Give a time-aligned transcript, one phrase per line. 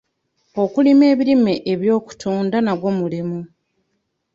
[0.63, 3.39] Okulima ebirime eby'okutunda nagwo mulimu.